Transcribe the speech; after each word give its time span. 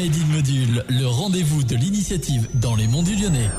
Made 0.00 0.16
in 0.16 0.34
Module, 0.34 0.84
le 0.88 1.06
rendez-vous 1.06 1.62
de 1.62 1.76
l'initiative 1.76 2.48
dans 2.58 2.74
les 2.74 2.86
monts 2.86 3.02
du 3.02 3.16
Lyonnais. 3.16 3.50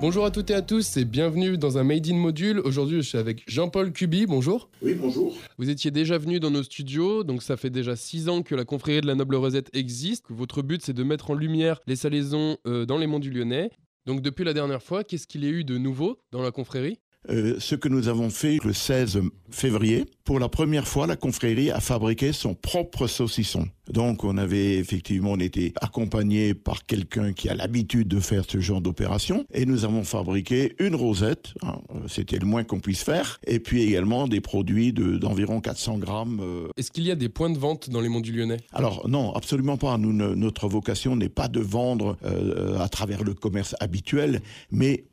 Bonjour 0.00 0.24
à 0.24 0.32
toutes 0.32 0.50
et 0.50 0.54
à 0.54 0.62
tous 0.62 0.96
et 0.96 1.04
bienvenue 1.04 1.56
dans 1.56 1.78
un 1.78 1.84
Made 1.84 2.08
in 2.08 2.16
Module. 2.16 2.58
Aujourd'hui, 2.64 2.96
je 2.96 3.02
suis 3.02 3.18
avec 3.18 3.44
Jean-Paul 3.46 3.92
Cuby. 3.92 4.26
Bonjour. 4.26 4.68
Oui, 4.82 4.94
bonjour. 4.94 5.32
Vous 5.58 5.70
étiez 5.70 5.92
déjà 5.92 6.18
venu 6.18 6.40
dans 6.40 6.50
nos 6.50 6.64
studios, 6.64 7.22
donc 7.22 7.44
ça 7.44 7.56
fait 7.56 7.70
déjà 7.70 7.94
six 7.94 8.28
ans 8.28 8.42
que 8.42 8.56
la 8.56 8.64
confrérie 8.64 9.00
de 9.00 9.06
la 9.06 9.14
Noble 9.14 9.36
Rosette 9.36 9.70
existe. 9.74 10.24
Votre 10.28 10.62
but, 10.62 10.82
c'est 10.82 10.92
de 10.92 11.04
mettre 11.04 11.30
en 11.30 11.34
lumière 11.34 11.78
les 11.86 11.94
salaisons 11.94 12.56
euh, 12.66 12.84
dans 12.84 12.98
les 12.98 13.06
monts 13.06 13.20
du 13.20 13.30
Lyonnais. 13.30 13.70
Donc 14.06 14.22
depuis 14.22 14.44
la 14.44 14.54
dernière 14.54 14.82
fois, 14.82 15.04
qu'est-ce 15.04 15.28
qu'il 15.28 15.44
y 15.44 15.46
a 15.46 15.50
eu 15.50 15.62
de 15.62 15.78
nouveau 15.78 16.18
dans 16.32 16.42
la 16.42 16.50
confrérie? 16.50 16.98
Euh, 17.30 17.56
ce 17.58 17.74
que 17.74 17.88
nous 17.88 18.08
avons 18.08 18.30
fait 18.30 18.58
le 18.64 18.72
16 18.72 19.20
février, 19.50 20.04
pour 20.24 20.38
la 20.38 20.48
première 20.48 20.86
fois, 20.86 21.06
la 21.06 21.16
confrérie 21.16 21.70
a 21.70 21.80
fabriqué 21.80 22.32
son 22.32 22.54
propre 22.54 23.06
saucisson. 23.06 23.66
Donc, 23.90 24.24
on 24.24 24.36
avait 24.36 24.76
effectivement, 24.76 25.32
on 25.32 25.38
était 25.38 25.72
accompagné 25.80 26.52
par 26.52 26.84
quelqu'un 26.84 27.32
qui 27.32 27.48
a 27.48 27.54
l'habitude 27.54 28.08
de 28.08 28.20
faire 28.20 28.44
ce 28.46 28.60
genre 28.60 28.82
d'opération, 28.82 29.46
et 29.54 29.64
nous 29.64 29.86
avons 29.86 30.04
fabriqué 30.04 30.74
une 30.78 30.94
rosette. 30.94 31.54
hein, 31.62 31.78
C'était 32.06 32.38
le 32.38 32.44
moins 32.46 32.64
qu'on 32.64 32.80
puisse 32.80 33.02
faire, 33.02 33.40
et 33.46 33.58
puis 33.60 33.82
également 33.82 34.28
des 34.28 34.42
produits 34.42 34.92
de- 34.92 35.16
d'environ 35.16 35.60
400 35.62 35.96
grammes. 35.98 36.40
euh, 36.42 36.68
Est-ce 36.76 36.90
qu'il 36.90 37.04
y 37.04 37.10
a 37.10 37.14
des 37.14 37.30
points 37.30 37.48
de 37.50 37.58
vente 37.58 37.88
dans 37.88 38.02
les 38.02 38.10
monts 38.10 38.20
du 38.20 38.32
Lyonnais? 38.32 38.58
Alors 38.74 39.08
non, 39.08 39.32
absolument 39.32 39.78
pas. 39.78 39.96
Nous, 39.96 40.12
ne- 40.12 40.34
notre 40.34 40.68
vocation 40.68 41.16
n'est 41.16 41.30
pas 41.30 41.48
de 41.48 41.60
vendre 41.60 42.18
euh, 42.24 42.78
à 42.78 42.88
travers 42.90 43.24
le 43.24 43.32
commerce 43.32 43.74
habituel, 43.80 44.42
mais 44.70 45.04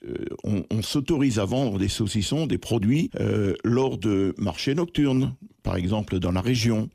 on, 0.43 0.63
on 0.69 0.81
s'autorise 0.81 1.39
à 1.39 1.45
vendre 1.45 1.79
des 1.79 1.87
saucissons, 1.87 2.04
des 2.47 2.57
produits 2.57 3.09
euh, 3.19 3.53
lors 3.63 3.97
de 3.97 4.33
marchés 4.37 4.75
nocturnes, 4.75 5.35
par 5.63 5.75
exemple 5.75 6.19
dans 6.19 6.31
la 6.31 6.41
région. 6.41 6.89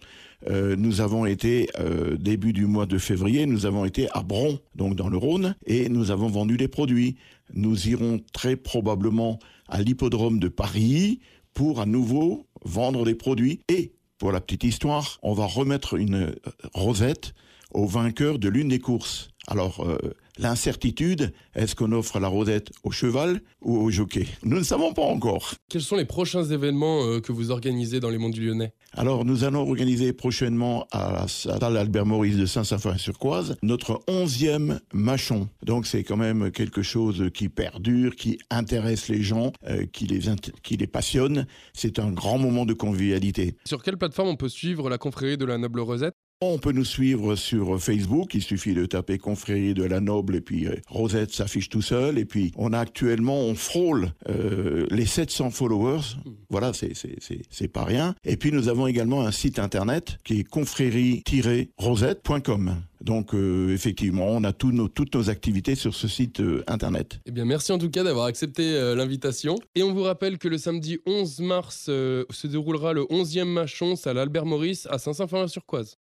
Euh, 0.48 0.74
nous 0.76 1.00
avons 1.00 1.26
été 1.26 1.68
euh, 1.78 2.16
début 2.16 2.52
du 2.52 2.66
mois 2.66 2.86
de 2.86 2.96
février, 2.96 3.44
nous 3.44 3.66
avons 3.66 3.84
été 3.84 4.08
à 4.12 4.22
Bron, 4.22 4.58
donc 4.74 4.96
dans 4.96 5.08
le 5.08 5.18
Rhône, 5.18 5.54
et 5.66 5.88
nous 5.88 6.10
avons 6.10 6.28
vendu 6.28 6.56
des 6.56 6.68
produits. 6.68 7.16
Nous 7.52 7.88
irons 7.88 8.20
très 8.32 8.56
probablement 8.56 9.38
à 9.68 9.82
l'hippodrome 9.82 10.38
de 10.38 10.48
Paris 10.48 11.20
pour 11.52 11.80
à 11.80 11.86
nouveau 11.86 12.46
vendre 12.64 13.04
des 13.04 13.14
produits 13.14 13.60
et 13.68 13.92
pour 14.18 14.32
la 14.32 14.40
petite 14.40 14.64
histoire, 14.64 15.18
on 15.22 15.32
va 15.32 15.46
remettre 15.46 15.94
une 15.94 16.34
rosette 16.74 17.32
au 17.72 17.86
vainqueur 17.86 18.38
de 18.38 18.48
l'une 18.48 18.68
des 18.68 18.78
courses. 18.78 19.30
Alors, 19.52 19.84
euh, 19.84 19.98
l'incertitude, 20.38 21.32
est-ce 21.56 21.74
qu'on 21.74 21.90
offre 21.90 22.20
la 22.20 22.28
rosette 22.28 22.70
au 22.84 22.92
cheval 22.92 23.40
ou 23.62 23.76
au 23.78 23.90
jockey? 23.90 24.26
Nous 24.44 24.56
ne 24.58 24.62
savons 24.62 24.92
pas 24.92 25.02
encore. 25.02 25.54
Quels 25.68 25.82
sont 25.82 25.96
les 25.96 26.04
prochains 26.04 26.44
événements 26.44 27.02
euh, 27.04 27.20
que 27.20 27.32
vous 27.32 27.50
organisez 27.50 27.98
dans 27.98 28.10
les 28.10 28.18
monts 28.18 28.28
du 28.28 28.46
Lyonnais? 28.46 28.72
Alors, 28.92 29.24
nous 29.24 29.42
allons 29.42 29.60
organiser 29.60 30.12
prochainement 30.12 30.86
à 30.92 31.12
la 31.12 31.26
salle 31.28 31.76
Albert 31.76 32.06
Maurice 32.06 32.36
de 32.36 32.46
Saint-Symphorien-sur-Coise 32.46 33.56
notre 33.62 34.00
onzième 34.06 34.78
machon. 34.92 35.48
Donc, 35.64 35.86
c'est 35.86 36.04
quand 36.04 36.16
même 36.16 36.52
quelque 36.52 36.82
chose 36.82 37.28
qui 37.34 37.48
perdure, 37.48 38.14
qui 38.14 38.38
intéresse 38.50 39.08
les 39.08 39.22
gens, 39.22 39.52
euh, 39.68 39.84
qui, 39.92 40.06
les 40.06 40.28
int- 40.28 40.52
qui 40.62 40.76
les 40.76 40.86
passionne. 40.86 41.46
C'est 41.72 41.98
un 41.98 42.12
grand 42.12 42.38
moment 42.38 42.66
de 42.66 42.72
convivialité. 42.72 43.56
Sur 43.66 43.82
quelle 43.82 43.96
plateforme 43.98 44.28
on 44.28 44.36
peut 44.36 44.48
suivre 44.48 44.88
la 44.88 44.98
confrérie 44.98 45.36
de 45.36 45.44
la 45.44 45.58
Noble 45.58 45.80
Rosette? 45.80 46.14
On 46.42 46.56
peut 46.56 46.72
nous 46.72 46.86
suivre 46.86 47.36
sur 47.36 47.78
Facebook, 47.78 48.32
il 48.32 48.40
suffit 48.40 48.72
de 48.72 48.86
taper 48.86 49.18
confrérie 49.18 49.74
de 49.74 49.84
la 49.84 50.00
Noble 50.00 50.36
et 50.36 50.40
puis 50.40 50.66
euh, 50.66 50.74
Rosette 50.88 51.34
s'affiche 51.34 51.68
tout 51.68 51.82
seul 51.82 52.16
et 52.16 52.24
puis 52.24 52.50
on 52.56 52.72
a 52.72 52.78
actuellement, 52.78 53.40
on 53.40 53.54
frôle 53.54 54.14
euh, 54.30 54.86
les 54.90 55.04
700 55.04 55.50
followers, 55.50 56.00
voilà 56.48 56.72
c'est 56.72 57.68
pas 57.68 57.84
rien. 57.84 58.14
Et 58.24 58.38
puis 58.38 58.52
nous 58.52 58.68
avons 58.68 58.86
également 58.86 59.26
un 59.26 59.32
site 59.32 59.58
internet 59.58 60.16
qui 60.24 60.40
est 60.40 60.44
confrérie-rosette.com. 60.44 62.76
Donc 63.02 63.34
euh, 63.34 63.74
effectivement, 63.74 64.28
on 64.28 64.42
a 64.42 64.54
nos, 64.64 64.88
toutes 64.88 65.14
nos 65.14 65.28
activités 65.28 65.74
sur 65.74 65.94
ce 65.94 66.08
site 66.08 66.42
internet. 66.66 67.20
Eh 67.26 67.32
bien, 67.32 67.44
merci 67.44 67.70
en 67.70 67.76
tout 67.76 67.90
cas 67.90 68.02
d'avoir 68.02 68.24
accepté 68.24 68.94
l'invitation. 68.96 69.56
Et 69.74 69.82
on 69.82 69.92
vous 69.92 70.04
rappelle 70.04 70.38
que 70.38 70.48
le 70.48 70.56
samedi 70.56 71.00
11 71.04 71.40
mars 71.40 71.84
se 71.84 72.46
déroulera 72.46 72.94
le 72.94 73.02
11e 73.02 73.44
Machon 73.44 73.92
à 74.06 74.14
l'Albert 74.14 74.46
Maurice 74.46 74.88
à 74.90 74.98
Saint-Symphorien-sur-Coise. 74.98 75.98